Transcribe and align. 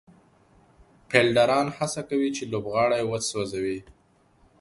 فېلډران 1.09 1.67
هڅه 1.77 2.01
کوي، 2.09 2.29
چي 2.37 2.43
لوبغاړی 2.51 3.03
وسوځوي. 3.05 3.79